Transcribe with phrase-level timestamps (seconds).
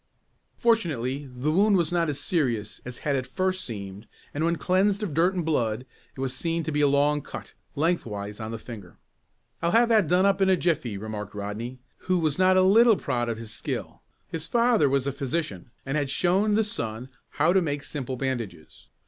[0.57, 5.03] Fortunately the wound was not as serious as had at first seemed and when cleansed
[5.03, 5.85] of dirt and blood
[6.17, 8.97] it was seen to be a long cut, lengthwise of the finger.
[9.61, 12.97] "I'll have that done up in a jiffy," remarked Rodney, who was not a little
[12.97, 14.01] proud of his skill.
[14.27, 18.87] His father was a physician, and had shown the son how to make simple bandages.